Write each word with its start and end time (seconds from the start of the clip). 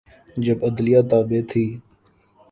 جب 0.37 0.57
عدلیہ 0.65 1.01
تابع 1.09 1.41
تھی۔ 1.49 1.65